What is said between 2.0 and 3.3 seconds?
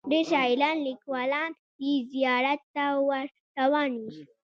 زیارت ته ور